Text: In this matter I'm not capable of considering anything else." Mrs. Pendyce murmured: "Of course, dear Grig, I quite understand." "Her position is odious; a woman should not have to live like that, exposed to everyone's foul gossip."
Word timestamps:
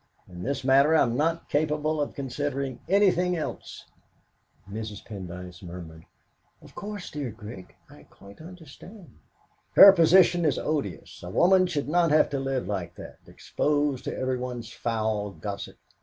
In 0.27 0.41
this 0.41 0.63
matter 0.63 0.95
I'm 0.95 1.15
not 1.15 1.47
capable 1.47 2.01
of 2.01 2.15
considering 2.15 2.79
anything 2.89 3.35
else." 3.37 3.85
Mrs. 4.67 5.05
Pendyce 5.05 5.61
murmured: 5.61 6.05
"Of 6.59 6.73
course, 6.73 7.11
dear 7.11 7.29
Grig, 7.29 7.75
I 7.87 8.07
quite 8.09 8.41
understand." 8.41 9.13
"Her 9.75 9.91
position 9.91 10.43
is 10.43 10.57
odious; 10.57 11.21
a 11.21 11.29
woman 11.29 11.67
should 11.67 11.87
not 11.87 12.09
have 12.09 12.31
to 12.31 12.39
live 12.39 12.67
like 12.67 12.95
that, 12.95 13.19
exposed 13.27 14.03
to 14.05 14.17
everyone's 14.17 14.73
foul 14.73 15.29
gossip." 15.33 15.77